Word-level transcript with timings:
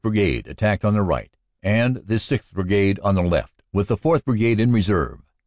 Brigade 0.03 0.47
attacked 0.47 0.83
on 0.83 0.95
the 0.95 1.03
right, 1.03 1.31
and 1.61 1.97
the 1.97 2.15
6th. 2.15 2.53
Brigade 2.53 2.99
on 3.03 3.13
the 3.13 3.21
left, 3.21 3.61
with 3.71 3.87
the 3.87 3.97
4th. 3.97 4.25
Brigade 4.25 4.59
in 4.59 4.71
reserve. 4.71 5.19